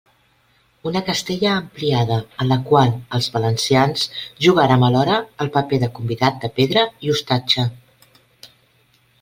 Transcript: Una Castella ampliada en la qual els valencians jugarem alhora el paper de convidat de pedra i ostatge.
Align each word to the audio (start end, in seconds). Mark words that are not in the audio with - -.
Una 0.91 1.01
Castella 1.09 1.49
ampliada 1.57 2.17
en 2.45 2.49
la 2.53 2.57
qual 2.71 2.95
els 3.17 3.27
valencians 3.35 4.07
jugarem 4.47 4.87
alhora 4.89 5.19
el 5.45 5.53
paper 5.59 5.83
de 5.85 5.93
convidat 5.99 6.43
de 6.47 6.53
pedra 6.59 6.87
i 7.09 7.17
ostatge. 7.19 7.69